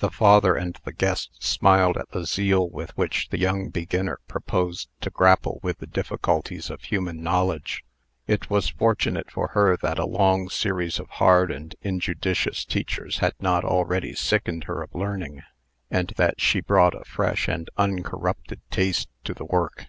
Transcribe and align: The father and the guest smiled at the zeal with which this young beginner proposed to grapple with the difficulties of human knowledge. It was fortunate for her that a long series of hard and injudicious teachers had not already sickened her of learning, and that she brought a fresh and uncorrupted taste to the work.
The 0.00 0.10
father 0.10 0.56
and 0.56 0.78
the 0.84 0.92
guest 0.92 1.42
smiled 1.42 1.96
at 1.96 2.10
the 2.10 2.26
zeal 2.26 2.68
with 2.68 2.94
which 2.98 3.30
this 3.30 3.40
young 3.40 3.70
beginner 3.70 4.18
proposed 4.28 4.90
to 5.00 5.08
grapple 5.08 5.58
with 5.62 5.78
the 5.78 5.86
difficulties 5.86 6.68
of 6.68 6.82
human 6.82 7.22
knowledge. 7.22 7.82
It 8.26 8.50
was 8.50 8.68
fortunate 8.68 9.30
for 9.30 9.52
her 9.54 9.78
that 9.78 9.98
a 9.98 10.04
long 10.04 10.50
series 10.50 11.00
of 11.00 11.08
hard 11.08 11.50
and 11.50 11.74
injudicious 11.80 12.66
teachers 12.66 13.20
had 13.20 13.32
not 13.40 13.64
already 13.64 14.12
sickened 14.12 14.64
her 14.64 14.82
of 14.82 14.94
learning, 14.94 15.40
and 15.90 16.12
that 16.18 16.42
she 16.42 16.60
brought 16.60 16.94
a 16.94 17.06
fresh 17.06 17.48
and 17.48 17.70
uncorrupted 17.78 18.60
taste 18.70 19.08
to 19.24 19.32
the 19.32 19.46
work. 19.46 19.86